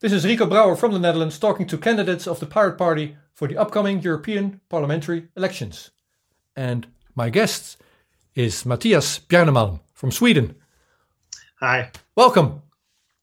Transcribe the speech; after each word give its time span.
This 0.00 0.12
is 0.12 0.24
Rico 0.24 0.46
Brouwer 0.46 0.76
from 0.76 0.92
the 0.92 1.00
Netherlands 1.00 1.40
talking 1.40 1.66
to 1.66 1.76
candidates 1.76 2.28
of 2.28 2.38
the 2.38 2.46
Pirate 2.46 2.78
Party 2.78 3.16
for 3.34 3.48
the 3.48 3.56
upcoming 3.56 4.00
European 4.00 4.60
parliamentary 4.68 5.26
elections. 5.36 5.90
And 6.54 6.86
my 7.16 7.30
guest 7.30 7.78
is 8.36 8.62
Mattias 8.62 9.18
Bjarnemalm 9.26 9.80
from 9.94 10.12
Sweden. 10.12 10.54
Hi. 11.58 11.90
Welcome. 12.14 12.62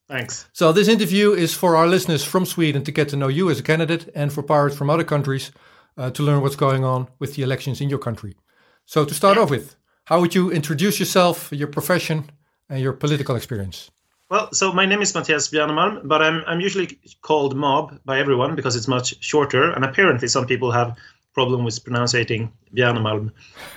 Thanks. 0.06 0.50
So, 0.52 0.70
this 0.70 0.88
interview 0.88 1.32
is 1.32 1.54
for 1.54 1.76
our 1.76 1.86
listeners 1.86 2.22
from 2.22 2.44
Sweden 2.44 2.84
to 2.84 2.92
get 2.92 3.08
to 3.08 3.16
know 3.16 3.28
you 3.28 3.48
as 3.48 3.58
a 3.58 3.62
candidate 3.62 4.10
and 4.14 4.30
for 4.30 4.42
pirates 4.42 4.76
from 4.76 4.90
other 4.90 5.04
countries 5.04 5.52
uh, 5.96 6.10
to 6.10 6.22
learn 6.22 6.42
what's 6.42 6.56
going 6.56 6.84
on 6.84 7.08
with 7.18 7.36
the 7.36 7.42
elections 7.42 7.80
in 7.80 7.88
your 7.88 7.98
country. 7.98 8.36
So, 8.84 9.06
to 9.06 9.14
start 9.14 9.38
off 9.38 9.48
with, 9.48 9.76
how 10.04 10.20
would 10.20 10.34
you 10.34 10.52
introduce 10.52 11.00
yourself, 11.00 11.50
your 11.52 11.68
profession, 11.68 12.28
and 12.68 12.82
your 12.82 12.92
political 12.92 13.34
experience? 13.34 13.90
Well, 14.28 14.52
so 14.52 14.72
my 14.72 14.86
name 14.86 15.02
is 15.02 15.12
Mattias 15.12 15.52
Bjarnemalm, 15.52 16.08
but 16.08 16.20
I'm 16.20 16.42
I'm 16.48 16.60
usually 16.60 16.98
called 17.22 17.54
Mob 17.54 18.00
by 18.04 18.18
everyone 18.18 18.56
because 18.56 18.74
it's 18.74 18.88
much 18.88 19.22
shorter, 19.22 19.70
and 19.70 19.84
apparently 19.84 20.26
some 20.26 20.46
people 20.46 20.72
have 20.72 20.96
problem 21.32 21.62
with 21.62 21.84
pronouncing 21.84 22.50
Bjarnemalm. 22.74 23.30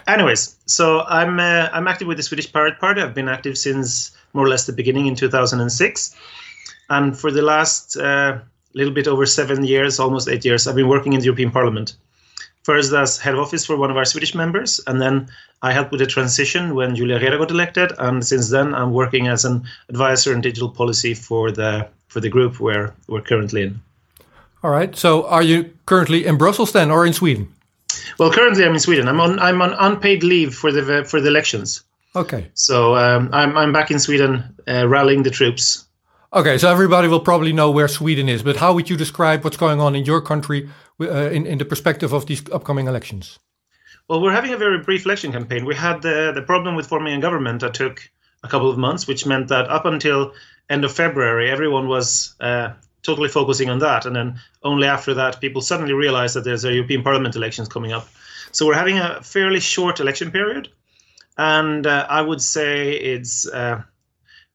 Anyways, 0.07 0.55
so 0.65 1.01
I'm 1.01 1.39
uh, 1.39 1.69
I'm 1.71 1.87
active 1.87 2.07
with 2.07 2.17
the 2.17 2.23
Swedish 2.23 2.51
Pirate 2.51 2.79
Party. 2.79 2.99
I've 2.99 3.13
been 3.13 3.29
active 3.29 3.59
since 3.59 4.11
more 4.33 4.45
or 4.45 4.49
less 4.49 4.65
the 4.65 4.73
beginning 4.73 5.05
in 5.05 5.13
2006, 5.13 6.15
and 6.89 7.15
for 7.15 7.29
the 7.29 7.43
last 7.43 7.97
uh, 7.97 8.39
little 8.73 8.93
bit 8.93 9.07
over 9.07 9.27
seven 9.27 9.63
years, 9.63 9.99
almost 9.99 10.27
eight 10.27 10.45
years, 10.45 10.65
I've 10.65 10.75
been 10.75 10.87
working 10.87 11.13
in 11.13 11.19
the 11.19 11.25
European 11.25 11.51
Parliament 11.51 11.95
first 12.63 12.93
as 12.93 13.17
head 13.17 13.33
of 13.33 13.39
office 13.39 13.65
for 13.65 13.77
one 13.77 13.91
of 13.91 13.97
our 13.97 14.05
Swedish 14.05 14.35
members, 14.35 14.79
and 14.87 15.01
then 15.01 15.29
I 15.61 15.73
helped 15.73 15.91
with 15.91 15.99
the 15.99 16.07
transition 16.07 16.75
when 16.75 16.95
Julia 16.95 17.19
Reda 17.19 17.37
got 17.37 17.51
elected, 17.51 17.91
and 17.99 18.25
since 18.25 18.49
then 18.49 18.73
I'm 18.73 18.93
working 18.93 19.27
as 19.27 19.45
an 19.45 19.63
advisor 19.89 20.33
in 20.33 20.41
digital 20.41 20.69
policy 20.69 21.13
for 21.13 21.51
the 21.51 21.87
for 22.07 22.19
the 22.19 22.29
group 22.29 22.59
where 22.59 22.93
we're 23.07 23.21
currently 23.21 23.63
in. 23.63 23.81
All 24.63 24.71
right. 24.71 24.95
So, 24.95 25.27
are 25.27 25.43
you 25.43 25.71
currently 25.85 26.25
in 26.25 26.37
Brussels 26.37 26.71
then, 26.71 26.91
or 26.91 27.05
in 27.05 27.13
Sweden? 27.13 27.53
Well, 28.17 28.31
currently 28.31 28.65
I'm 28.65 28.73
in 28.73 28.79
Sweden. 28.79 29.07
I'm 29.07 29.19
on 29.19 29.39
I'm 29.39 29.61
on 29.61 29.73
unpaid 29.73 30.23
leave 30.23 30.53
for 30.53 30.71
the 30.71 31.03
for 31.05 31.21
the 31.21 31.27
elections. 31.27 31.83
Okay. 32.15 32.49
So 32.53 32.95
um, 32.95 33.29
I'm 33.33 33.57
I'm 33.57 33.71
back 33.71 33.91
in 33.91 33.99
Sweden, 33.99 34.43
uh, 34.67 34.87
rallying 34.87 35.23
the 35.23 35.29
troops. 35.29 35.85
Okay, 36.31 36.59
so 36.59 36.69
everybody 36.69 37.07
will 37.07 37.19
probably 37.19 37.51
know 37.51 37.71
where 37.71 37.87
Sweden 37.87 38.29
is, 38.29 38.43
but 38.43 38.57
how 38.57 38.73
would 38.73 38.87
you 38.87 38.95
describe 38.95 39.43
what's 39.43 39.57
going 39.57 39.79
on 39.79 39.95
in 39.95 40.05
your 40.05 40.21
country 40.21 40.69
uh, 41.01 41.31
in, 41.31 41.47
in 41.47 41.57
the 41.57 41.65
perspective 41.65 42.13
of 42.13 42.27
these 42.27 42.47
upcoming 42.51 42.87
elections? 42.87 43.39
Well, 44.07 44.21
we're 44.21 44.31
having 44.31 44.53
a 44.53 44.57
very 44.57 44.83
brief 44.83 45.05
election 45.05 45.31
campaign. 45.31 45.65
We 45.65 45.73
had 45.73 46.03
the, 46.03 46.31
the 46.33 46.43
problem 46.43 46.75
with 46.75 46.85
forming 46.85 47.15
a 47.15 47.19
government 47.19 47.61
that 47.61 47.73
took 47.73 48.07
a 48.43 48.47
couple 48.47 48.69
of 48.69 48.77
months, 48.77 49.07
which 49.07 49.25
meant 49.25 49.47
that 49.47 49.69
up 49.69 49.85
until 49.85 50.33
end 50.69 50.85
of 50.85 50.91
February, 50.91 51.49
everyone 51.49 51.87
was 51.87 52.35
uh, 52.39 52.73
totally 53.01 53.29
focusing 53.29 53.71
on 53.71 53.79
that. 53.79 54.05
And 54.05 54.15
then 54.15 54.39
only 54.61 54.87
after 54.87 55.15
that, 55.15 55.41
people 55.41 55.61
suddenly 55.61 55.93
realized 55.93 56.35
that 56.35 56.43
there's 56.43 56.63
a 56.63 56.73
European 56.73 57.01
Parliament 57.01 57.35
elections 57.35 57.69
coming 57.69 57.91
up. 57.91 58.07
So 58.51 58.67
we're 58.67 58.75
having 58.75 58.99
a 58.99 59.23
fairly 59.23 59.59
short 59.59 59.99
election 59.99 60.29
period. 60.29 60.69
And 61.37 61.87
uh, 61.87 62.05
I 62.07 62.21
would 62.21 62.41
say 62.41 62.91
it's 62.91 63.47
uh, 63.47 63.81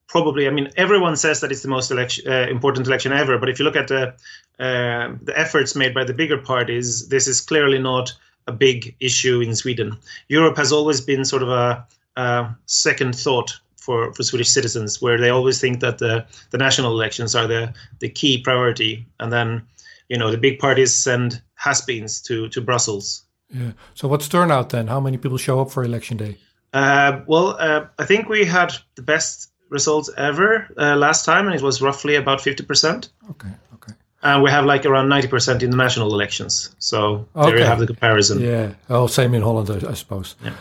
probably, 0.07 0.47
I 0.47 0.51
mean, 0.51 0.69
everyone 0.77 1.15
says 1.15 1.41
that 1.41 1.51
it's 1.51 1.61
the 1.61 1.67
most 1.67 1.91
election, 1.91 2.31
uh, 2.31 2.47
important 2.49 2.87
election 2.87 3.11
ever. 3.11 3.37
But 3.37 3.49
if 3.49 3.59
you 3.59 3.65
look 3.65 3.75
at 3.75 3.87
the, 3.87 4.13
uh, 4.59 5.15
the 5.21 5.33
efforts 5.35 5.75
made 5.75 5.93
by 5.93 6.03
the 6.03 6.13
bigger 6.13 6.37
parties, 6.37 7.07
this 7.09 7.27
is 7.27 7.41
clearly 7.41 7.79
not 7.79 8.13
a 8.47 8.51
big 8.51 8.95
issue 8.99 9.41
in 9.41 9.55
Sweden. 9.55 9.97
Europe 10.27 10.57
has 10.57 10.71
always 10.71 11.01
been 11.01 11.25
sort 11.25 11.41
of 11.41 11.49
a, 11.49 11.85
a 12.15 12.55
second 12.65 13.15
thought 13.15 13.59
for, 13.77 14.13
for 14.13 14.23
Swedish 14.23 14.49
citizens, 14.49 15.01
where 15.01 15.19
they 15.19 15.29
always 15.29 15.59
think 15.59 15.79
that 15.79 15.97
the, 15.97 16.25
the 16.51 16.57
national 16.57 16.91
elections 16.91 17.35
are 17.35 17.47
the, 17.47 17.73
the 17.99 18.09
key 18.09 18.41
priority. 18.41 19.05
And 19.19 19.31
then, 19.31 19.63
you 20.09 20.17
know, 20.17 20.31
the 20.31 20.37
big 20.37 20.59
parties 20.59 20.93
send 20.93 21.41
has-beens 21.55 22.21
to, 22.21 22.49
to 22.49 22.61
Brussels. 22.61 23.23
Yeah. 23.49 23.71
So 23.93 24.07
what's 24.07 24.27
turnout 24.27 24.69
then? 24.69 24.87
How 24.87 24.99
many 24.99 25.17
people 25.17 25.37
show 25.37 25.59
up 25.59 25.71
for 25.71 25.83
election 25.83 26.17
day? 26.17 26.37
Uh, 26.73 27.21
well, 27.25 27.55
uh, 27.59 27.85
I 27.97 28.05
think 28.05 28.27
we 28.27 28.43
had 28.43 28.73
the 28.95 29.01
best 29.01 29.51
results 29.69 30.09
ever 30.17 30.67
uh, 30.77 30.95
last 30.95 31.25
time, 31.25 31.47
and 31.47 31.55
it 31.55 31.61
was 31.61 31.81
roughly 31.81 32.15
about 32.15 32.39
50%. 32.39 33.09
Okay, 33.31 33.49
okay. 33.73 33.93
And 34.23 34.43
we 34.43 34.49
have 34.49 34.65
like 34.65 34.85
around 34.85 35.07
90% 35.09 35.61
in 35.61 35.69
the 35.71 35.77
national 35.77 36.13
elections. 36.13 36.75
So 36.79 37.27
okay. 37.35 37.49
there 37.49 37.59
you 37.59 37.65
have 37.65 37.79
the 37.79 37.87
comparison. 37.87 38.39
Yeah. 38.39 38.73
Oh, 38.89 39.07
same 39.07 39.33
in 39.33 39.41
Holland, 39.41 39.69
I, 39.69 39.89
I 39.89 39.93
suppose. 39.93 40.35
Yeah. 40.43 40.53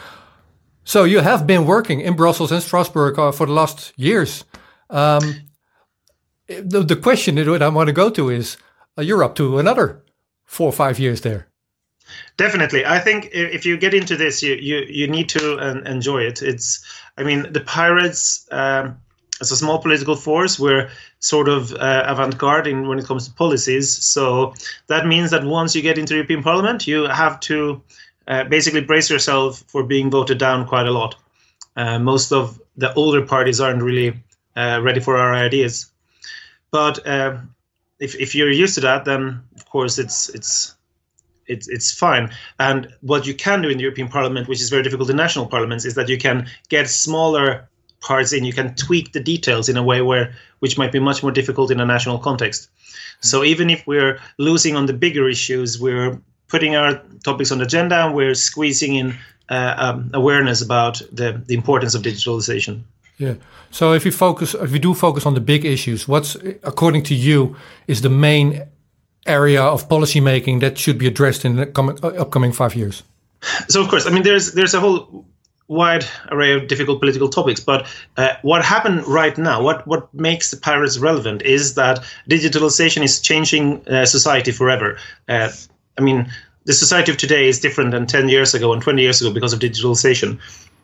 So 0.85 1.05
you 1.05 1.21
have 1.21 1.47
been 1.47 1.65
working 1.65 2.01
in 2.01 2.15
Brussels 2.15 2.53
and 2.53 2.63
Strasbourg 2.63 3.19
uh, 3.19 3.33
for 3.33 3.47
the 3.47 3.53
last 3.53 3.93
years. 3.97 4.45
Um, 4.91 5.49
the, 6.47 6.83
the 6.83 6.97
question 6.97 7.37
that 7.37 7.63
I 7.63 7.69
want 7.69 7.87
to 7.87 7.93
go 7.93 8.11
to 8.11 8.29
is 8.29 8.59
uh, 8.99 9.03
you're 9.03 9.25
up 9.25 9.35
to 9.37 9.59
another 9.59 10.05
four 10.45 10.69
or 10.69 10.73
five 10.73 10.99
years 10.99 11.23
there. 11.23 11.49
Definitely, 12.37 12.85
I 12.85 12.99
think 12.99 13.31
if 13.33 13.65
you 13.65 13.77
get 13.77 13.95
into 13.95 14.17
this, 14.17 14.43
you 14.43 14.55
you, 14.55 14.85
you 14.89 15.07
need 15.07 15.29
to 15.31 15.57
uh, 15.57 15.81
enjoy 15.87 16.23
it. 16.23 16.43
It's, 16.43 16.85
I 17.17 17.23
mean, 17.23 17.53
the 17.53 17.61
pirates 17.61 18.47
um, 18.51 18.99
as 19.41 19.51
a 19.51 19.57
small 19.57 19.79
political 19.79 20.17
force, 20.17 20.59
we're 20.59 20.91
sort 21.19 21.49
of 21.49 21.73
uh, 21.75 22.05
avant-garde 22.07 22.67
in 22.67 22.89
when 22.89 22.99
it 22.99 23.07
comes 23.07 23.27
to 23.27 23.35
policies. 23.35 23.91
So 23.91 24.55
that 24.87 25.07
means 25.07 25.31
that 25.31 25.45
once 25.45 25.75
you 25.75 25.83
get 25.83 25.99
into 25.99 26.15
European 26.15 26.43
Parliament, 26.43 26.87
you 26.87 27.05
have 27.05 27.41
to 27.41 27.83
uh, 28.29 28.45
basically 28.45 28.81
brace 28.81 29.11
yourself 29.11 29.65
for 29.69 29.83
being 29.83 30.11
voted 30.11 30.39
down 30.39 30.67
quite 30.67 30.87
a 30.87 30.93
lot. 30.93 31.17
Uh, 31.77 31.99
most 31.99 32.33
of 32.33 32.61
the 32.77 32.93
older 32.95 33.23
parties 33.23 33.61
aren't 33.61 33.83
really 33.83 34.15
uh, 34.57 34.81
ready 34.83 35.01
for 35.01 35.17
our 35.17 35.35
ideas, 35.35 35.91
but 36.71 37.07
uh, 37.07 37.39
if 37.99 38.15
if 38.15 38.35
you're 38.35 38.51
used 38.51 38.75
to 38.77 38.81
that, 38.81 39.05
then 39.05 39.43
of 39.57 39.69
course 39.69 39.99
it's 39.99 40.29
it's 40.29 40.74
it's 41.47 41.69
it's 41.69 41.93
fine. 41.93 42.31
And 42.59 42.89
what 43.01 43.27
you 43.27 43.35
can 43.35 43.63
do 43.63 43.69
in 43.69 43.79
the 43.79 43.83
European 43.83 44.09
Parliament, 44.09 44.49
which 44.49 44.61
is 44.61 44.71
very 44.71 44.83
difficult 44.83 45.11
in 45.11 45.17
national 45.17 45.47
parliaments, 45.47 45.85
is 45.85 45.95
that 45.95 46.09
you 46.09 46.19
can 46.19 46.49
get 46.69 46.89
smaller 46.89 47.69
parts 48.01 48.33
in. 48.33 48.45
You 48.45 48.53
can 48.53 48.75
tweak 48.75 49.13
the 49.13 49.21
details 49.21 49.69
in 49.69 49.77
a 49.77 49.83
way 49.83 50.03
where 50.03 50.35
which 50.61 50.79
might 50.79 50.93
be 50.93 51.01
much 51.01 51.23
more 51.23 51.33
difficult 51.33 51.71
in 51.71 51.81
a 51.81 51.87
national 51.87 52.19
context. 52.19 52.69
So 53.21 53.45
even 53.45 53.71
if 53.71 53.87
we're 53.87 54.21
losing 54.39 54.77
on 54.77 54.87
the 54.87 54.93
bigger 54.93 55.29
issues, 55.29 55.81
we're 55.81 56.21
putting 56.49 56.77
our 56.77 57.01
topics 57.25 57.51
on 57.51 57.59
the 57.59 57.65
agenda 57.65 57.97
and 58.05 58.15
we're 58.15 58.35
squeezing 58.35 58.95
in 58.95 59.15
uh, 59.51 59.75
um, 59.79 60.11
awareness 60.15 60.63
about 60.63 61.03
the, 61.13 61.43
the 61.47 61.55
importance 61.55 61.95
of 61.95 62.03
digitalization. 62.03 62.83
Yeah. 63.19 63.35
So 63.71 63.93
if 63.93 64.05
you 64.05 64.13
focus, 64.13 64.55
if 64.55 64.73
you 64.73 64.79
do 64.79 64.95
focus 64.95 65.27
on 65.27 65.35
the 65.35 65.41
big 65.41 65.65
issues, 65.65 66.09
what's 66.09 66.37
according 66.63 67.03
to 67.05 67.15
you 67.15 67.57
is 67.87 68.03
the 68.03 68.09
main 68.09 68.63
area 69.27 69.63
of 69.63 69.89
policy 69.89 70.21
making 70.21 70.61
that 70.61 70.79
should 70.79 70.99
be 70.99 71.07
addressed 71.07 71.45
in 71.45 71.57
the 71.57 71.67
coming, 71.67 71.99
uh, 72.03 72.09
upcoming 72.09 72.53
five 72.53 72.75
years? 72.75 73.03
So, 73.69 73.83
of 73.83 73.89
course, 73.89 74.07
I 74.07 74.11
mean, 74.11 74.23
there's 74.23 74.53
there's 74.53 74.75
a 74.75 74.81
whole 74.81 75.27
wide 75.69 76.05
array 76.31 76.53
of 76.53 76.69
difficult 76.69 77.01
political 77.01 77.29
topics. 77.29 77.61
But 77.61 77.87
uh, 78.17 78.35
what 78.43 78.65
happened 78.65 79.07
right 79.07 79.37
now, 79.37 79.63
what 79.63 79.87
what 79.87 80.13
makes 80.15 80.51
the 80.51 80.57
pirates 80.57 80.99
relevant, 80.99 81.43
is 81.43 81.75
that 81.75 82.05
digitalization 82.29 83.03
is 83.03 83.21
changing 83.21 83.87
uh, 83.89 84.07
society 84.07 84.53
forever. 84.53 84.99
Uh, 85.29 85.51
I 85.99 86.01
mean, 86.01 86.31
the 86.65 86.73
society 86.73 87.13
of 87.13 87.19
today 87.19 87.49
is 87.49 87.61
different 87.61 87.91
than 87.93 88.07
10 88.07 88.29
years 88.29 88.55
ago 88.55 88.73
and 88.73 88.83
20 88.83 89.01
years 89.03 89.21
ago 89.21 89.33
because 89.33 89.53
of 89.53 89.61
digitalization. 89.61 90.39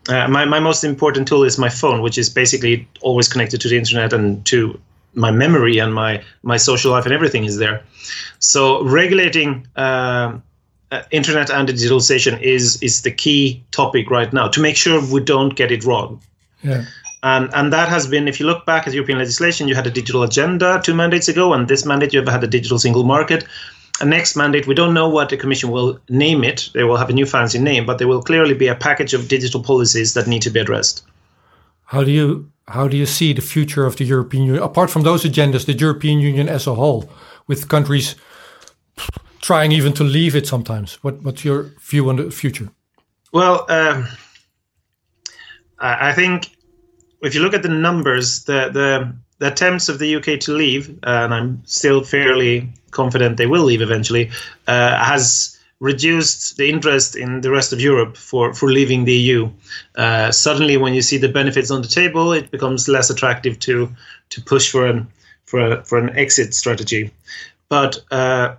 Uh, 0.09 0.29
my, 0.29 0.45
my 0.45 0.61
most 0.61 0.83
important 0.83 1.29
tool 1.29 1.45
is 1.45 1.59
my 1.59 1.69
phone, 1.69 2.01
which 2.01 2.17
is 2.17 2.31
basically 2.31 2.89
always 3.03 3.29
connected 3.29 3.61
to 3.61 3.69
the 3.69 3.77
internet 3.77 4.13
and 4.13 4.45
to 4.47 4.81
my 5.15 5.31
memory 5.31 5.79
and 5.79 5.95
my 5.95 6.23
my 6.43 6.57
social 6.57 6.93
life 6.93 7.05
and 7.05 7.15
everything 7.15 7.45
is 7.45 7.59
there. 7.59 7.83
So 8.39 8.85
regulating 8.85 9.67
uh, 9.77 10.39
uh, 10.91 11.03
internet 11.11 11.51
and 11.51 11.69
digitalization 11.69 12.41
is 12.41 12.83
is 12.83 13.03
the 13.03 13.11
key 13.11 13.63
topic 13.71 14.11
right 14.11 14.33
now 14.33 14.49
to 14.49 14.61
make 14.61 14.77
sure 14.77 15.01
we 15.13 15.21
don't 15.21 15.55
get 15.57 15.71
it 15.71 15.85
wrong. 15.85 16.21
Yeah. 16.63 16.85
And 17.23 17.51
and 17.53 17.73
that 17.73 17.89
has 17.89 18.07
been, 18.07 18.29
if 18.29 18.41
you 18.41 18.47
look 18.47 18.65
back 18.65 18.87
at 18.87 18.95
European 18.95 19.19
legislation, 19.19 19.69
you 19.69 19.75
had 19.75 19.87
a 19.87 19.91
digital 19.91 20.23
agenda 20.23 20.81
two 20.83 20.95
mandates 20.95 21.29
ago, 21.29 21.53
and 21.53 21.69
this 21.69 21.85
mandate 21.85 22.13
you 22.13 22.21
have 22.21 22.29
had 22.29 22.45
a 22.45 22.47
digital 22.47 22.79
single 22.79 23.05
market. 23.05 23.45
A 24.01 24.07
next 24.07 24.35
mandate, 24.35 24.67
we 24.67 24.75
don't 24.75 24.95
know 24.95 25.11
what 25.11 25.29
the 25.29 25.37
Commission 25.37 25.71
will 25.71 25.99
name 26.09 26.43
it. 26.43 26.71
They 26.73 26.85
will 26.85 26.97
have 26.97 27.11
a 27.11 27.13
new 27.13 27.27
fancy 27.27 27.59
name, 27.59 27.85
but 27.85 27.99
there 27.99 28.09
will 28.09 28.23
clearly 28.23 28.55
be 28.55 28.69
a 28.69 28.75
package 28.75 29.13
of 29.13 29.29
digital 29.29 29.63
policies 29.63 30.15
that 30.15 30.27
need 30.27 30.41
to 30.43 30.51
be 30.51 30.61
addressed. 30.61 31.05
How 31.91 32.05
do 32.05 32.13
you 32.13 32.53
how 32.69 32.87
do 32.87 32.97
you 32.97 33.07
see 33.07 33.33
the 33.33 33.43
future 33.43 33.85
of 33.85 33.97
the 33.97 34.05
European 34.05 34.45
Union, 34.45 34.63
apart 34.63 34.91
from 34.91 35.03
those 35.03 35.25
agendas, 35.25 35.67
the 35.67 35.73
European 35.73 36.21
Union 36.21 36.49
as 36.49 36.69
a 36.69 36.75
whole, 36.75 37.11
with 37.49 37.69
countries 37.69 38.15
trying 39.41 39.73
even 39.73 39.93
to 39.95 40.05
leave 40.05 40.37
it 40.37 40.47
sometimes? 40.47 41.03
What, 41.03 41.21
what's 41.23 41.45
your 41.45 41.73
view 41.81 42.09
on 42.09 42.17
the 42.17 42.31
future? 42.31 42.69
Well, 43.33 43.67
um, 43.69 44.07
I 45.81 46.13
think 46.13 46.57
if 47.23 47.35
you 47.35 47.41
look 47.43 47.55
at 47.55 47.63
the 47.63 47.69
numbers, 47.69 48.45
the, 48.45 48.71
the, 48.73 49.17
the 49.39 49.49
attempts 49.51 49.89
of 49.89 49.99
the 49.99 50.15
UK 50.15 50.39
to 50.41 50.53
leave, 50.53 50.91
uh, 51.03 51.25
and 51.25 51.35
I'm 51.35 51.63
still 51.65 52.05
fairly 52.05 52.73
confident 52.93 53.37
they 53.37 53.47
will 53.47 53.65
leave 53.65 53.83
eventually, 53.83 54.31
uh, 54.69 55.05
has 55.05 55.59
reduced 55.81 56.59
the 56.59 56.69
interest 56.69 57.17
in 57.17 57.41
the 57.41 57.51
rest 57.51 57.73
of 57.73 57.81
Europe 57.81 58.17
for, 58.17 58.53
for 58.53 58.71
leaving 58.71 59.05
the 59.05 59.15
EU. 59.15 59.51
Uh, 59.97 60.31
suddenly, 60.31 60.77
when 60.77 60.95
you 60.95 61.03
see 61.03 61.17
the 61.17 61.29
benefits 61.29 61.71
on 61.71 61.81
the 61.83 61.89
table, 61.89 62.33
it 62.33 62.51
becomes 62.51 62.89
less 62.89 63.11
attractive 63.11 63.59
to 63.61 63.89
to 64.29 64.41
push 64.43 64.71
for 64.71 64.87
an 64.87 65.09
for 65.47 65.73
a, 65.73 65.85
for 65.85 65.99
an 65.99 66.17
exit 66.17 66.55
strategy. 66.55 67.11
But 67.69 67.99
uh, 68.11 68.57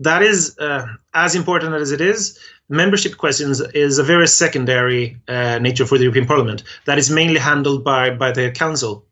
that 0.00 0.22
is 0.22 0.58
uh, 0.58 0.86
as 1.14 1.34
important 1.34 1.74
as 1.74 1.92
it 1.92 2.00
is. 2.00 2.38
Membership 2.68 3.16
questions 3.16 3.60
is 3.60 3.98
a 3.98 4.02
very 4.02 4.28
secondary 4.28 5.16
uh, 5.28 5.58
nature 5.58 5.86
for 5.86 5.98
the 5.98 6.04
European 6.04 6.26
Parliament 6.26 6.62
that 6.84 6.98
is 6.98 7.10
mainly 7.10 7.38
handled 7.38 7.84
by 7.84 8.10
by 8.10 8.32
the 8.32 8.50
Council. 8.50 9.04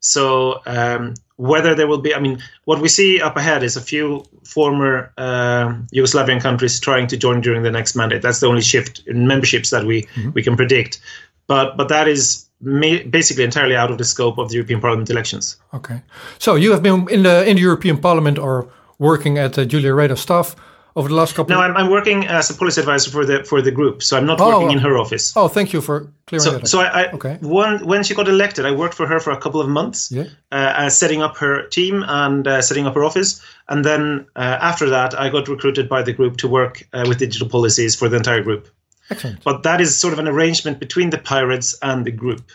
So 0.00 0.60
um, 0.66 1.14
whether 1.36 1.74
there 1.74 1.86
will 1.86 2.00
be, 2.00 2.14
I 2.14 2.20
mean, 2.20 2.42
what 2.64 2.80
we 2.80 2.88
see 2.88 3.20
up 3.20 3.36
ahead 3.36 3.62
is 3.62 3.76
a 3.76 3.80
few 3.80 4.24
former 4.44 5.12
uh, 5.16 5.74
Yugoslavian 5.94 6.40
countries 6.40 6.80
trying 6.80 7.06
to 7.08 7.16
join 7.16 7.40
during 7.40 7.62
the 7.62 7.70
next 7.70 7.94
mandate. 7.94 8.22
That's 8.22 8.40
the 8.40 8.46
only 8.46 8.62
shift 8.62 9.02
in 9.06 9.26
memberships 9.26 9.70
that 9.70 9.84
we 9.84 10.02
mm-hmm. 10.02 10.32
we 10.32 10.42
can 10.42 10.56
predict. 10.56 11.00
But 11.46 11.76
but 11.76 11.88
that 11.88 12.08
is 12.08 12.46
ma- 12.60 13.04
basically 13.08 13.44
entirely 13.44 13.76
out 13.76 13.90
of 13.90 13.98
the 13.98 14.04
scope 14.04 14.38
of 14.38 14.48
the 14.48 14.54
European 14.54 14.80
Parliament 14.80 15.10
elections. 15.10 15.56
Okay, 15.72 16.02
so 16.38 16.56
you 16.56 16.72
have 16.72 16.82
been 16.82 17.08
in 17.08 17.22
the 17.22 17.48
in 17.48 17.56
the 17.56 17.62
European 17.62 17.98
Parliament 17.98 18.38
or 18.38 18.68
working 18.98 19.38
at 19.38 19.58
uh, 19.58 19.64
Julia 19.64 19.94
Reda 19.94 20.16
staff 20.16 20.56
over 20.96 21.08
the 21.08 21.14
last 21.14 21.34
couple? 21.34 21.54
No, 21.54 21.60
I'm, 21.60 21.76
I'm 21.76 21.90
working 21.90 22.26
as 22.26 22.50
a 22.50 22.54
policy 22.54 22.80
advisor 22.80 23.10
for 23.10 23.24
the 23.24 23.44
for 23.44 23.62
the 23.62 23.70
group, 23.70 24.02
so 24.02 24.16
I'm 24.16 24.26
not 24.26 24.40
oh, 24.40 24.48
working 24.48 24.76
in 24.76 24.78
her 24.78 24.98
office. 24.98 25.32
Oh, 25.36 25.48
thank 25.48 25.72
you 25.72 25.80
for 25.80 26.12
clearing 26.26 26.44
so, 26.44 26.50
that. 26.52 26.62
Up. 26.62 26.68
So 26.68 26.80
I, 26.80 27.02
I 27.02 27.10
okay. 27.12 27.38
when 27.40 27.86
when 27.86 28.02
she 28.02 28.14
got 28.14 28.28
elected, 28.28 28.66
I 28.66 28.72
worked 28.72 28.94
for 28.94 29.06
her 29.06 29.20
for 29.20 29.30
a 29.30 29.40
couple 29.40 29.60
of 29.60 29.68
months, 29.68 30.10
yeah. 30.10 30.24
uh, 30.52 30.88
setting 30.88 31.22
up 31.22 31.36
her 31.38 31.66
team 31.68 32.04
and 32.06 32.46
uh, 32.46 32.62
setting 32.62 32.86
up 32.86 32.94
her 32.94 33.04
office, 33.04 33.42
and 33.68 33.84
then 33.84 34.26
uh, 34.36 34.58
after 34.60 34.90
that, 34.90 35.18
I 35.18 35.30
got 35.30 35.48
recruited 35.48 35.88
by 35.88 36.02
the 36.02 36.12
group 36.12 36.36
to 36.38 36.48
work 36.48 36.86
uh, 36.92 37.04
with 37.08 37.18
digital 37.18 37.48
policies 37.48 37.94
for 37.94 38.08
the 38.08 38.16
entire 38.16 38.42
group. 38.42 38.68
Excellent. 39.10 39.42
But 39.42 39.62
that 39.64 39.80
is 39.80 39.98
sort 39.98 40.12
of 40.12 40.18
an 40.18 40.28
arrangement 40.28 40.78
between 40.78 41.10
the 41.10 41.18
pirates 41.18 41.76
and 41.82 42.04
the 42.04 42.12
group. 42.12 42.50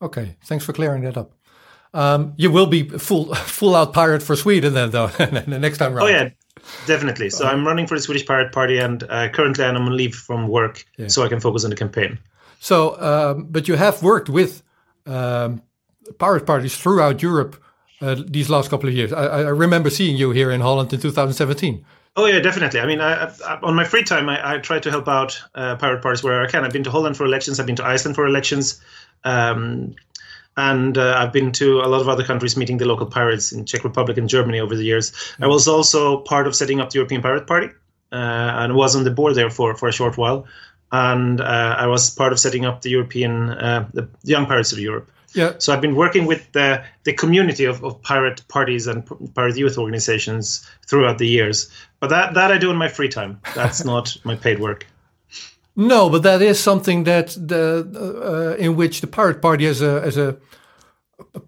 Okay, 0.00 0.36
thanks 0.44 0.64
for 0.64 0.72
clearing 0.72 1.02
that 1.02 1.16
up. 1.16 1.32
Um, 1.94 2.34
you 2.36 2.50
will 2.50 2.66
be 2.66 2.88
full 2.88 3.34
full 3.34 3.74
out 3.74 3.92
pirate 3.92 4.22
for 4.22 4.36
Sweden 4.36 4.74
then, 4.74 4.90
though. 4.90 5.06
the 5.18 5.58
next 5.58 5.78
time 5.78 5.94
around. 5.94 6.04
Oh 6.04 6.08
yeah, 6.08 6.30
definitely. 6.86 7.30
So 7.30 7.46
I'm 7.46 7.66
running 7.66 7.86
for 7.86 7.96
the 7.96 8.02
Swedish 8.02 8.26
Pirate 8.26 8.52
Party, 8.52 8.78
and 8.78 9.02
uh, 9.04 9.28
currently 9.28 9.64
I'm 9.64 9.76
on 9.76 9.96
leave 9.96 10.14
from 10.14 10.48
work, 10.48 10.84
yeah. 10.96 11.08
so 11.08 11.22
I 11.22 11.28
can 11.28 11.40
focus 11.40 11.64
on 11.64 11.70
the 11.70 11.76
campaign. 11.76 12.18
So, 12.60 13.00
um, 13.00 13.46
but 13.50 13.68
you 13.68 13.76
have 13.76 14.02
worked 14.02 14.28
with 14.28 14.62
um, 15.06 15.62
pirate 16.18 16.46
parties 16.46 16.76
throughout 16.76 17.22
Europe 17.22 17.62
uh, 18.00 18.16
these 18.26 18.50
last 18.50 18.70
couple 18.70 18.88
of 18.88 18.94
years. 18.94 19.12
I, 19.12 19.24
I, 19.24 19.40
remember 19.48 19.90
seeing 19.90 20.16
you 20.16 20.30
here 20.30 20.50
in 20.50 20.60
Holland 20.60 20.92
in 20.92 21.00
2017. 21.00 21.84
Oh 22.16 22.26
yeah, 22.26 22.40
definitely. 22.40 22.80
I 22.80 22.86
mean, 22.86 23.00
I, 23.00 23.30
I, 23.46 23.58
on 23.62 23.74
my 23.74 23.84
free 23.84 24.02
time, 24.02 24.28
I, 24.28 24.58
try 24.58 24.78
to 24.78 24.90
help 24.90 25.06
out 25.08 25.40
uh, 25.54 25.76
pirate 25.76 26.02
parties 26.02 26.22
where 26.22 26.42
I 26.42 26.46
can. 26.46 26.64
I've 26.64 26.72
been 26.72 26.84
to 26.84 26.90
Holland 26.90 27.16
for 27.16 27.24
elections. 27.24 27.60
I've 27.60 27.66
been 27.66 27.76
to 27.76 27.84
Iceland 27.84 28.16
for 28.16 28.26
elections. 28.26 28.80
Um, 29.24 29.94
and 30.56 30.96
uh, 30.96 31.14
I've 31.18 31.32
been 31.32 31.52
to 31.52 31.80
a 31.80 31.88
lot 31.88 32.00
of 32.00 32.08
other 32.08 32.24
countries 32.24 32.56
meeting 32.56 32.78
the 32.78 32.86
local 32.86 33.06
pirates 33.06 33.52
in 33.52 33.66
Czech 33.66 33.84
Republic 33.84 34.16
and 34.16 34.28
Germany 34.28 34.60
over 34.60 34.74
the 34.74 34.84
years. 34.84 35.12
I 35.40 35.46
was 35.46 35.68
also 35.68 36.18
part 36.18 36.46
of 36.46 36.56
setting 36.56 36.80
up 36.80 36.90
the 36.90 36.98
European 36.98 37.22
Pirate 37.22 37.46
Party 37.46 37.68
uh, 38.12 38.16
and 38.16 38.74
was 38.74 38.96
on 38.96 39.04
the 39.04 39.10
board 39.10 39.34
there 39.34 39.50
for, 39.50 39.76
for 39.76 39.88
a 39.88 39.92
short 39.92 40.16
while. 40.16 40.46
And 40.92 41.40
uh, 41.40 41.76
I 41.78 41.86
was 41.88 42.10
part 42.10 42.32
of 42.32 42.38
setting 42.38 42.64
up 42.64 42.80
the 42.80 42.90
European 42.90 43.50
uh, 43.50 43.88
the 43.92 44.08
Young 44.22 44.46
Pirates 44.46 44.72
of 44.72 44.78
Europe. 44.78 45.10
Yeah. 45.34 45.54
So 45.58 45.72
I've 45.72 45.80
been 45.80 45.96
working 45.96 46.26
with 46.26 46.50
the 46.52 46.84
the 47.04 47.12
community 47.12 47.64
of, 47.64 47.84
of 47.84 48.00
pirate 48.00 48.46
parties 48.48 48.86
and 48.86 49.04
pirate 49.34 49.56
youth 49.56 49.76
organizations 49.78 50.66
throughout 50.86 51.18
the 51.18 51.26
years. 51.26 51.68
But 52.00 52.10
that 52.10 52.34
that 52.34 52.52
I 52.52 52.58
do 52.58 52.70
in 52.70 52.76
my 52.76 52.88
free 52.88 53.08
time. 53.08 53.40
That's 53.54 53.84
not 53.92 54.16
my 54.24 54.36
paid 54.36 54.60
work. 54.60 54.86
No, 55.76 56.08
but 56.08 56.22
that 56.22 56.40
is 56.40 56.58
something 56.58 57.04
that 57.04 57.28
the 57.28 58.56
uh, 58.56 58.62
in 58.62 58.76
which 58.76 59.00
the 59.02 59.06
Pirate 59.06 59.42
Party 59.42 59.66
as 59.66 59.82
a 59.82 60.00
as 60.02 60.16
a 60.16 60.36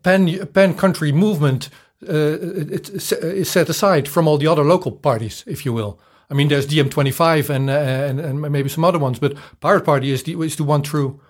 pan 0.03 0.47
pan 0.49 0.75
country 0.75 1.13
movement 1.13 1.71
uh, 2.03 2.39
it, 2.73 2.91
is 2.91 3.51
set 3.51 3.69
aside 3.69 4.07
from 4.07 4.29
all 4.29 4.39
the 4.39 4.47
other 4.47 4.65
local 4.65 4.93
parties, 4.93 5.45
if 5.47 5.65
you 5.65 5.73
will. 5.73 5.99
I 6.31 6.35
mean, 6.35 6.49
there's 6.49 6.67
DiEM25 6.67 7.49
and, 7.49 7.71
uh, 7.71 7.73
and 7.73 8.21
and 8.21 8.41
maybe 8.41 8.69
some 8.69 8.85
other 8.85 8.99
ones, 8.99 9.19
but 9.19 9.35
Pirate 9.61 9.85
Party 9.85 10.11
is 10.11 10.23
the 10.23 10.41
is 10.43 10.57
the 10.57 10.65
one 10.65 10.83
true 10.83 11.21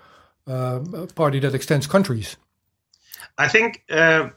uh, 0.49 0.81
party 1.15 1.39
that 1.41 1.55
extends 1.55 1.87
countries. 1.87 2.37
I 3.39 3.49
think 3.49 3.85
uh, 3.91 4.31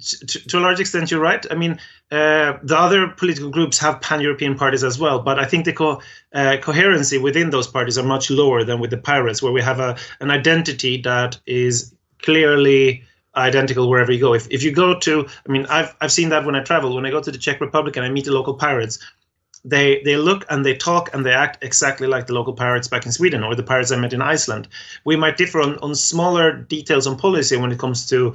to, 0.00 0.48
to, 0.48 0.58
a 0.58 0.60
large 0.60 0.80
extent, 0.80 1.10
you're 1.10 1.20
right. 1.20 1.44
I 1.50 1.54
mean, 1.54 1.78
uh, 2.10 2.58
the 2.62 2.78
other 2.78 3.08
political 3.08 3.50
groups 3.50 3.78
have 3.78 4.00
pan-European 4.00 4.56
parties 4.56 4.84
as 4.84 4.98
well, 4.98 5.20
but 5.20 5.38
I 5.38 5.44
think 5.44 5.64
the 5.64 5.72
co- 5.72 6.00
uh, 6.32 6.56
coherency 6.60 7.18
within 7.18 7.50
those 7.50 7.66
parties 7.66 7.98
are 7.98 8.04
much 8.04 8.30
lower 8.30 8.64
than 8.64 8.80
with 8.80 8.90
the 8.90 8.98
pirates, 8.98 9.42
where 9.42 9.52
we 9.52 9.62
have 9.62 9.80
a 9.80 9.96
an 10.20 10.30
identity 10.30 11.02
that 11.02 11.38
is 11.46 11.94
clearly 12.22 13.02
identical 13.36 13.88
wherever 13.88 14.12
you 14.12 14.20
go. 14.20 14.34
If 14.34 14.48
if 14.50 14.62
you 14.62 14.72
go 14.72 14.98
to, 15.00 15.26
I 15.46 15.52
mean, 15.52 15.66
I've 15.66 15.94
I've 16.00 16.12
seen 16.12 16.30
that 16.30 16.44
when 16.44 16.54
I 16.54 16.62
travel. 16.62 16.94
When 16.94 17.06
I 17.06 17.10
go 17.10 17.20
to 17.20 17.30
the 17.30 17.38
Czech 17.38 17.60
Republic 17.60 17.96
and 17.96 18.04
I 18.04 18.10
meet 18.10 18.24
the 18.24 18.32
local 18.32 18.54
pirates, 18.54 18.98
they 19.64 20.02
they 20.04 20.16
look 20.16 20.44
and 20.50 20.64
they 20.64 20.74
talk 20.74 21.10
and 21.12 21.24
they 21.24 21.32
act 21.32 21.62
exactly 21.62 22.06
like 22.06 22.26
the 22.26 22.34
local 22.34 22.52
pirates 22.52 22.88
back 22.88 23.06
in 23.06 23.12
Sweden 23.12 23.42
or 23.42 23.54
the 23.54 23.62
pirates 23.62 23.92
I 23.92 23.96
met 23.96 24.12
in 24.12 24.22
Iceland. 24.22 24.68
We 25.04 25.16
might 25.16 25.36
differ 25.36 25.60
on, 25.60 25.78
on 25.78 25.94
smaller 25.94 26.52
details 26.52 27.06
on 27.06 27.16
policy 27.16 27.56
when 27.56 27.72
it 27.72 27.78
comes 27.78 28.08
to 28.08 28.34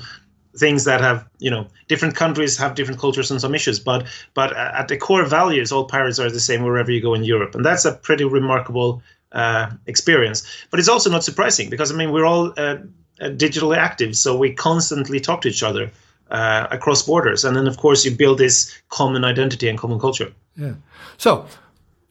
things 0.57 0.83
that 0.83 1.01
have 1.01 1.27
you 1.39 1.49
know 1.49 1.67
different 1.87 2.15
countries 2.15 2.57
have 2.57 2.75
different 2.75 2.99
cultures 2.99 3.31
and 3.31 3.41
some 3.41 3.55
issues 3.55 3.79
but 3.79 4.05
but 4.33 4.55
at 4.55 4.87
the 4.87 4.97
core 4.97 5.25
values 5.25 5.71
all 5.71 5.85
pirates 5.85 6.19
are 6.19 6.29
the 6.29 6.39
same 6.39 6.63
wherever 6.63 6.91
you 6.91 7.01
go 7.01 7.13
in 7.13 7.23
europe. 7.23 7.55
And 7.55 7.65
that's 7.65 7.85
a 7.85 7.93
pretty 7.93 8.23
remarkable 8.23 9.01
uh, 9.31 9.71
experience. 9.87 10.43
But 10.69 10.79
it's 10.79 10.89
also 10.89 11.09
not 11.09 11.23
surprising 11.23 11.69
because 11.69 11.91
i 11.91 11.95
mean 11.95 12.11
we're 12.11 12.25
all 12.25 12.53
uh, 12.57 12.77
uh, 13.21 13.29
digitally 13.29 13.77
active 13.77 14.15
so 14.15 14.37
we 14.37 14.53
constantly 14.53 15.19
talk 15.19 15.41
to 15.41 15.49
each 15.49 15.63
other 15.63 15.91
uh, 16.29 16.67
across 16.71 17.03
borders. 17.03 17.45
And 17.45 17.55
then 17.55 17.67
of 17.67 17.77
course 17.77 18.05
you 18.05 18.11
build 18.11 18.37
this 18.37 18.71
common 18.89 19.23
identity 19.23 19.67
and 19.69 19.77
common 19.77 19.99
culture. 19.99 20.31
Yeah. 20.55 20.73
So 21.17 21.45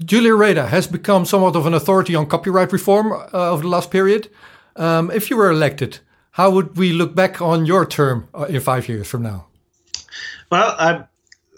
julia 0.04 0.34
reda 0.34 0.66
has 0.66 0.88
become 0.88 1.24
somewhat 1.24 1.54
of 1.54 1.66
an 1.66 1.74
authority 1.74 2.16
on 2.16 2.26
copyright 2.26 2.72
reform 2.72 3.12
uh, 3.12 3.52
over 3.52 3.62
the 3.62 3.68
last 3.68 3.90
period. 3.90 4.28
Um, 4.74 5.10
if 5.10 5.30
you 5.30 5.36
were 5.36 5.50
elected 5.50 6.00
how 6.32 6.50
would 6.50 6.76
we 6.76 6.92
look 6.92 7.14
back 7.14 7.40
on 7.40 7.66
your 7.66 7.86
term 7.86 8.28
uh, 8.34 8.44
in 8.44 8.60
five 8.60 8.88
years 8.88 9.06
from 9.06 9.22
now? 9.22 9.46
Well, 10.50 11.08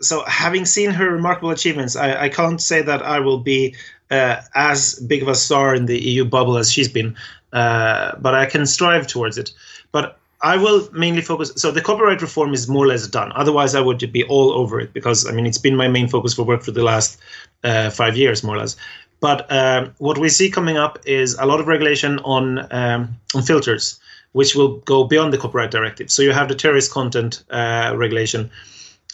so 0.01 0.25
having 0.27 0.67
seen 0.67 0.91
her 0.91 1.11
remarkable 1.11 1.51
achievements, 1.51 1.97
I, 1.97 2.25
I 2.25 2.29
can't 2.29 2.61
say 2.61 2.83
that 2.83 3.03
I 3.03 3.21
will 3.21 3.39
be 3.39 3.75
uh, 4.11 4.41
as 4.55 4.95
big 5.01 5.23
of 5.23 5.29
a 5.29 5.35
star 5.35 5.75
in 5.75 5.87
the 5.87 5.99
EU 5.99 6.25
bubble 6.25 6.59
as 6.59 6.73
she's 6.73 6.89
been, 6.89 7.17
uh, 7.53 8.17
but 8.19 8.35
I 8.35 8.47
can 8.47 8.67
strive 8.67 9.07
towards 9.07 9.39
it. 9.39 9.53
But 9.93 10.19
I 10.43 10.57
will 10.57 10.89
mainly 10.93 11.23
focus. 11.23 11.53
So 11.57 11.71
the 11.71 11.81
copyright 11.81 12.21
reform 12.21 12.53
is 12.53 12.69
more 12.69 12.85
or 12.85 12.89
less 12.89 13.07
done. 13.07 13.33
Otherwise, 13.35 13.75
I 13.75 13.81
would 13.81 14.13
be 14.13 14.25
all 14.25 14.53
over 14.53 14.79
it 14.79 14.93
because 14.93 15.27
I 15.27 15.33
mean 15.33 15.47
it's 15.47 15.59
been 15.59 15.77
my 15.77 15.89
main 15.89 16.09
focus 16.09 16.35
for 16.35 16.43
work 16.43 16.63
for 16.63 16.73
the 16.73 16.83
last 16.83 17.19
uh, 17.63 17.91
five 17.91 18.17
years, 18.17 18.45
more 18.45 18.57
or 18.57 18.59
less. 18.59 18.77
But 19.21 19.51
um, 19.51 19.95
what 19.99 20.19
we 20.19 20.29
see 20.29 20.51
coming 20.51 20.77
up 20.77 20.99
is 21.07 21.35
a 21.39 21.47
lot 21.47 21.61
of 21.61 21.67
regulation 21.67 22.19
on 22.21 22.71
um, 22.73 23.17
on 23.35 23.43
filters 23.43 23.99
which 24.35 24.57
will 24.57 24.79
go 24.85 25.05
beyond 25.05 25.33
the 25.33 25.39
copyright 25.39 25.71
directive. 25.71 26.11
So 26.11 26.21
you 26.23 26.33
have 26.33 26.49
the 26.49 26.57
terrorist 26.57 26.93
content 26.93 27.45
uh, 27.51 27.95
regulation, 27.97 28.51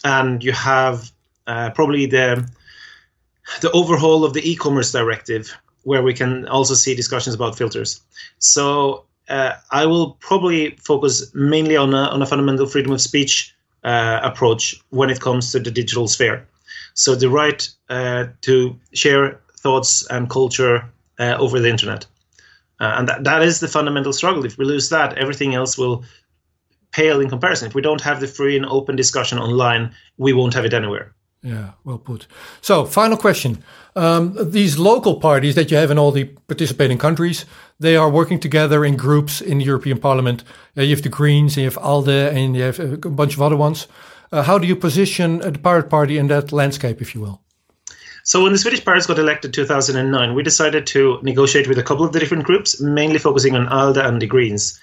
and 0.03 0.43
you 0.43 0.51
have 0.51 1.11
uh, 1.47 1.69
probably 1.71 2.07
the 2.07 2.49
the 3.61 3.71
overhaul 3.71 4.23
of 4.23 4.33
the 4.33 4.41
e-commerce 4.51 4.91
directive, 4.91 5.55
where 5.83 6.01
we 6.01 6.13
can 6.13 6.47
also 6.47 6.73
see 6.73 6.95
discussions 6.95 7.35
about 7.35 7.57
filters. 7.57 8.01
So 8.39 9.05
uh, 9.29 9.53
I 9.69 9.85
will 9.85 10.17
probably 10.19 10.71
focus 10.77 11.31
mainly 11.35 11.77
on 11.77 11.93
a, 11.93 12.03
on 12.09 12.21
a 12.21 12.25
fundamental 12.25 12.65
freedom 12.65 12.91
of 12.91 13.01
speech 13.01 13.53
uh, 13.83 14.19
approach 14.23 14.81
when 14.89 15.09
it 15.09 15.19
comes 15.19 15.51
to 15.51 15.59
the 15.59 15.71
digital 15.71 16.07
sphere. 16.07 16.47
So 16.93 17.15
the 17.15 17.29
right 17.29 17.69
uh, 17.89 18.25
to 18.41 18.75
share 18.93 19.39
thoughts 19.57 20.07
and 20.09 20.29
culture 20.29 20.89
uh, 21.19 21.35
over 21.39 21.59
the 21.59 21.69
internet. 21.69 22.05
Uh, 22.81 22.95
and 22.97 23.07
that, 23.07 23.23
that 23.23 23.43
is 23.43 23.59
the 23.59 23.67
fundamental 23.67 24.11
struggle. 24.11 24.43
If 24.43 24.57
we 24.57 24.65
lose 24.65 24.89
that, 24.89 25.15
everything 25.19 25.53
else 25.53 25.77
will 25.77 26.03
pale 26.91 27.21
in 27.21 27.29
comparison. 27.29 27.67
If 27.67 27.75
we 27.75 27.81
don't 27.81 28.01
have 28.01 28.19
the 28.19 28.27
free 28.27 28.57
and 28.57 28.65
open 28.65 28.95
discussion 28.95 29.37
online, 29.37 29.93
we 30.17 30.33
won't 30.33 30.55
have 30.55 30.65
it 30.65 30.73
anywhere. 30.73 31.13
Yeah, 31.43 31.71
well 31.83 31.99
put. 31.99 32.27
So, 32.61 32.85
final 32.85 33.17
question. 33.17 33.63
Um, 33.95 34.35
these 34.51 34.79
local 34.79 35.19
parties 35.19 35.55
that 35.55 35.69
you 35.69 35.77
have 35.77 35.91
in 35.91 35.99
all 35.99 36.11
the 36.11 36.25
participating 36.47 36.97
countries, 36.97 37.45
they 37.79 37.95
are 37.95 38.09
working 38.09 38.39
together 38.39 38.83
in 38.83 38.95
groups 38.95 39.41
in 39.41 39.59
the 39.59 39.65
European 39.65 39.99
Parliament. 39.99 40.43
Uh, 40.75 40.81
you 40.81 40.95
have 40.95 41.03
the 41.03 41.09
Greens, 41.09 41.57
you 41.57 41.65
have 41.65 41.77
ALDE, 41.77 42.33
and 42.35 42.55
you 42.55 42.63
have 42.63 42.79
a 42.79 42.97
bunch 43.09 43.35
of 43.35 43.41
other 43.41 43.57
ones. 43.57 43.87
Uh, 44.31 44.43
how 44.43 44.57
do 44.57 44.65
you 44.67 44.75
position 44.75 45.39
the 45.39 45.59
Pirate 45.59 45.89
Party 45.89 46.17
in 46.17 46.27
that 46.27 46.51
landscape, 46.51 47.01
if 47.01 47.13
you 47.13 47.21
will? 47.21 47.41
So 48.23 48.43
when 48.43 48.51
the 48.51 48.57
Swedish 48.57 48.85
Pirates 48.85 49.07
got 49.07 49.19
elected 49.19 49.49
in 49.49 49.53
2009, 49.53 50.35
we 50.35 50.43
decided 50.43 50.85
to 50.87 51.19
negotiate 51.23 51.67
with 51.67 51.79
a 51.79 51.83
couple 51.83 52.05
of 52.05 52.13
the 52.13 52.19
different 52.19 52.43
groups, 52.43 52.79
mainly 52.79 53.17
focusing 53.17 53.55
on 53.55 53.67
ALDE 53.67 53.97
and 53.97 54.21
the 54.21 54.27
Greens. 54.27 54.79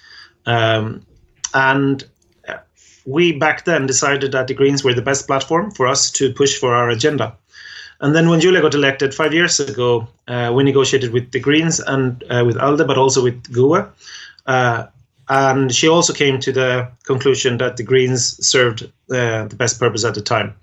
Um, 0.47 1.07
and 1.54 2.04
uh, 2.49 2.59
we 3.07 3.33
back 3.33 3.64
then 3.64 3.87
decided 3.87 4.33
that 4.33 4.49
the 4.49 4.54
Greens 4.54 4.83
were 4.83 4.95
the 4.95 5.02
best 5.02 5.26
platform 5.26 5.71
for 5.71 5.87
us 5.87 6.11
to 6.12 6.33
push 6.33 6.59
for 6.59 6.75
our 6.75 6.90
agenda. 6.90 7.37
And 8.00 8.14
then 8.14 8.28
when 8.28 8.40
Julia 8.40 8.61
got 8.61 8.75
elected 8.75 9.14
five 9.14 9.35
years 9.35 9.59
ago, 9.61 10.09
uh, 10.28 10.52
we 10.54 10.62
negotiated 10.64 11.12
with 11.12 11.33
the 11.33 11.40
Greens 11.40 11.80
and 11.80 12.23
uh, 12.30 12.45
with 12.47 12.57
ALDE, 12.57 12.87
but 12.87 12.99
also 12.99 13.23
with 13.23 13.52
GUE. 13.52 13.87
Uh, 14.47 14.87
and 15.28 15.75
she 15.75 15.88
also 15.88 16.12
came 16.12 16.40
to 16.40 16.52
the 16.52 16.90
conclusion 17.04 17.59
that 17.59 17.76
the 17.76 17.83
Greens 17.83 18.45
served 18.47 18.85
uh, 19.11 19.45
the 19.47 19.57
best 19.57 19.78
purpose 19.78 20.04
at 20.04 20.14
the 20.14 20.23
time. 20.23 20.54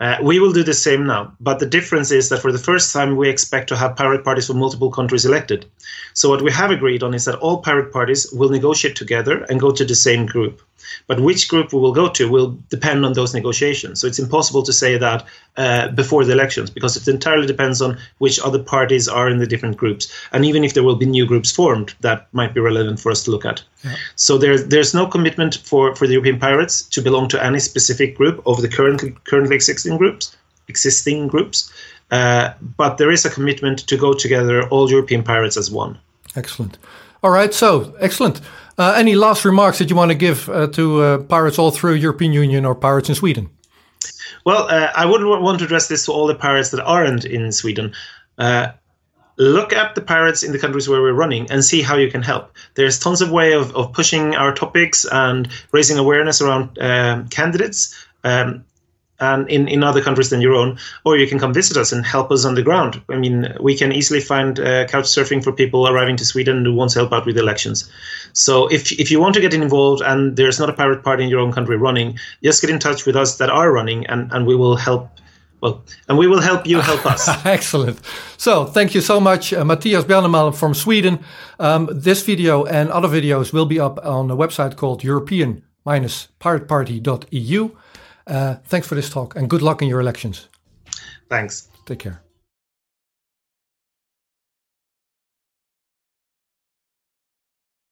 Uh, 0.00 0.16
we 0.22 0.40
will 0.40 0.52
do 0.52 0.62
the 0.62 0.72
same 0.72 1.06
now, 1.06 1.30
but 1.40 1.58
the 1.58 1.66
difference 1.66 2.10
is 2.10 2.30
that 2.30 2.40
for 2.40 2.50
the 2.50 2.58
first 2.58 2.90
time 2.90 3.16
we 3.16 3.28
expect 3.28 3.68
to 3.68 3.76
have 3.76 3.96
pirate 3.96 4.24
parties 4.24 4.46
from 4.46 4.58
multiple 4.58 4.90
countries 4.90 5.26
elected. 5.26 5.66
So 6.14 6.30
what 6.30 6.40
we 6.40 6.50
have 6.52 6.70
agreed 6.70 7.02
on 7.02 7.12
is 7.12 7.26
that 7.26 7.38
all 7.38 7.60
pirate 7.60 7.92
parties 7.92 8.26
will 8.32 8.48
negotiate 8.48 8.96
together 8.96 9.44
and 9.50 9.60
go 9.60 9.70
to 9.70 9.84
the 9.84 9.94
same 9.94 10.24
group. 10.24 10.62
But 11.06 11.20
which 11.20 11.48
group 11.48 11.72
we 11.72 11.80
will 11.80 11.92
go 11.92 12.08
to 12.08 12.28
will 12.28 12.58
depend 12.68 13.04
on 13.04 13.12
those 13.12 13.34
negotiations. 13.34 14.00
So 14.00 14.06
it's 14.06 14.18
impossible 14.18 14.62
to 14.62 14.72
say 14.72 14.98
that 14.98 15.26
uh, 15.56 15.88
before 15.88 16.24
the 16.24 16.32
elections 16.32 16.70
because 16.70 16.96
it 16.96 17.06
entirely 17.08 17.46
depends 17.46 17.82
on 17.82 17.98
which 18.18 18.40
other 18.40 18.58
parties 18.58 19.08
are 19.08 19.28
in 19.28 19.38
the 19.38 19.46
different 19.46 19.76
groups. 19.76 20.12
And 20.32 20.44
even 20.44 20.64
if 20.64 20.74
there 20.74 20.82
will 20.82 20.96
be 20.96 21.06
new 21.06 21.26
groups 21.26 21.50
formed, 21.50 21.94
that 22.00 22.28
might 22.32 22.54
be 22.54 22.60
relevant 22.60 23.00
for 23.00 23.10
us 23.10 23.24
to 23.24 23.30
look 23.30 23.44
at. 23.44 23.62
Yeah. 23.84 23.96
So 24.16 24.38
there's 24.38 24.66
there's 24.66 24.94
no 24.94 25.06
commitment 25.06 25.56
for, 25.64 25.94
for 25.96 26.06
the 26.06 26.14
European 26.14 26.38
pirates 26.38 26.82
to 26.82 27.02
belong 27.02 27.28
to 27.28 27.44
any 27.44 27.60
specific 27.60 28.16
group 28.16 28.42
of 28.46 28.62
the 28.62 28.68
currently 28.68 29.14
currently 29.24 29.56
existing 29.56 29.98
groups, 29.98 30.36
existing 30.68 31.28
groups. 31.28 31.72
Uh, 32.10 32.52
but 32.76 32.98
there 32.98 33.10
is 33.10 33.24
a 33.24 33.30
commitment 33.30 33.78
to 33.86 33.96
go 33.96 34.12
together, 34.12 34.68
all 34.68 34.90
European 34.90 35.22
pirates 35.22 35.56
as 35.56 35.70
one. 35.70 35.96
Excellent. 36.34 36.76
All 37.22 37.30
right, 37.30 37.52
so 37.52 37.94
excellent. 38.00 38.40
Uh, 38.80 38.94
any 38.96 39.14
last 39.14 39.44
remarks 39.44 39.78
that 39.78 39.90
you 39.90 39.96
want 39.96 40.10
to 40.10 40.14
give 40.14 40.48
uh, 40.48 40.66
to 40.68 41.02
uh, 41.02 41.18
pirates 41.24 41.58
all 41.58 41.70
through 41.70 41.92
European 41.92 42.32
Union 42.32 42.64
or 42.64 42.74
pirates 42.74 43.10
in 43.10 43.14
Sweden? 43.14 43.50
Well, 44.46 44.62
uh, 44.70 44.90
I 44.96 45.04
wouldn't 45.04 45.28
want 45.28 45.58
to 45.58 45.66
address 45.66 45.88
this 45.88 46.06
to 46.06 46.12
all 46.12 46.26
the 46.26 46.34
pirates 46.34 46.70
that 46.70 46.82
aren't 46.82 47.26
in 47.26 47.52
Sweden. 47.52 47.92
Uh, 48.38 48.68
look 49.36 49.74
at 49.74 49.94
the 49.96 50.00
pirates 50.00 50.42
in 50.42 50.52
the 50.52 50.58
countries 50.58 50.88
where 50.88 51.02
we're 51.02 51.12
running 51.12 51.50
and 51.50 51.62
see 51.62 51.82
how 51.82 51.96
you 51.98 52.10
can 52.10 52.22
help. 52.22 52.56
There's 52.74 52.98
tons 52.98 53.20
of 53.20 53.30
way 53.30 53.52
of, 53.52 53.76
of 53.76 53.92
pushing 53.92 54.34
our 54.34 54.54
topics 54.54 55.04
and 55.12 55.46
raising 55.72 55.98
awareness 55.98 56.40
around 56.40 56.78
um, 56.80 57.28
candidates. 57.28 57.94
Um, 58.24 58.64
and 59.20 59.48
in, 59.48 59.68
in 59.68 59.82
other 59.82 60.02
countries 60.02 60.30
than 60.30 60.40
your 60.40 60.54
own, 60.54 60.78
or 61.04 61.16
you 61.16 61.26
can 61.26 61.38
come 61.38 61.52
visit 61.52 61.76
us 61.76 61.92
and 61.92 62.04
help 62.04 62.30
us 62.32 62.44
on 62.44 62.54
the 62.54 62.62
ground. 62.62 63.00
I 63.08 63.16
mean, 63.16 63.54
we 63.60 63.76
can 63.76 63.92
easily 63.92 64.20
find 64.20 64.58
uh, 64.58 64.86
couch 64.86 65.04
surfing 65.04 65.44
for 65.44 65.52
people 65.52 65.86
arriving 65.86 66.16
to 66.16 66.24
Sweden 66.24 66.64
who 66.64 66.74
want 66.74 66.90
to 66.92 67.00
help 67.00 67.12
out 67.12 67.26
with 67.26 67.36
elections. 67.36 67.90
So 68.32 68.66
if, 68.68 68.92
if 68.92 69.10
you 69.10 69.20
want 69.20 69.34
to 69.34 69.40
get 69.40 69.54
involved 69.54 70.02
and 70.02 70.36
there's 70.36 70.58
not 70.58 70.70
a 70.70 70.72
pirate 70.72 71.02
party 71.02 71.24
in 71.24 71.30
your 71.30 71.40
own 71.40 71.52
country 71.52 71.76
running, 71.76 72.18
just 72.42 72.60
get 72.60 72.70
in 72.70 72.78
touch 72.78 73.06
with 73.06 73.16
us 73.16 73.38
that 73.38 73.50
are 73.50 73.72
running 73.72 74.06
and, 74.06 74.32
and 74.32 74.46
we 74.46 74.56
will 74.56 74.76
help 74.76 75.10
well, 75.60 75.84
and 76.08 76.16
we 76.16 76.26
will 76.26 76.40
help 76.40 76.66
you 76.66 76.80
help 76.80 77.04
us. 77.04 77.28
Excellent. 77.44 78.00
So, 78.38 78.64
thank 78.64 78.94
you 78.94 79.02
so 79.02 79.20
much, 79.20 79.52
uh, 79.52 79.62
Mattias 79.62 80.04
Bernemal 80.04 80.54
from 80.54 80.72
Sweden. 80.72 81.18
Um, 81.58 81.90
this 81.92 82.22
video 82.22 82.64
and 82.64 82.88
other 82.88 83.08
videos 83.08 83.52
will 83.52 83.66
be 83.66 83.78
up 83.78 84.02
on 84.02 84.30
a 84.30 84.36
website 84.36 84.76
called 84.76 85.04
European-Pirate 85.04 86.66
Party.eu. 86.66 87.70
Uh, 88.30 88.54
thanks 88.64 88.86
for 88.86 88.94
this 88.94 89.10
talk 89.10 89.34
and 89.36 89.50
good 89.50 89.60
luck 89.60 89.82
in 89.82 89.88
your 89.88 90.00
elections. 90.00 90.48
Thanks. 91.28 91.68
Take 91.84 91.98
care. 91.98 92.22